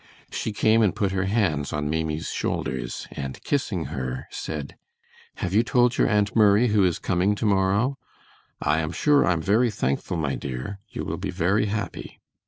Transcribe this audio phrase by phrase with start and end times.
[0.31, 4.75] She came and put her hands on Maimie's shoulders, and kissing her, said:
[5.35, 7.99] "Have you told your Aunt Murray who is coming to morrow?
[8.59, 12.19] I am sure I'm very thankful, my dear, you will be very happy.